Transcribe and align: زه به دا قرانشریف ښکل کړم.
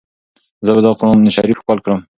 زه 0.65 0.71
به 0.75 0.81
دا 0.85 0.91
قرانشریف 0.99 1.57
ښکل 1.61 1.77
کړم. 1.83 1.99